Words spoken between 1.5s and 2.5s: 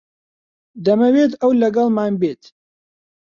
لەگەڵمان بێت.